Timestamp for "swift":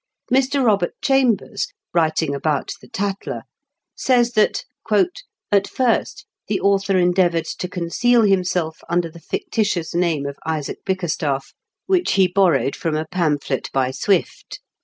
13.91-14.59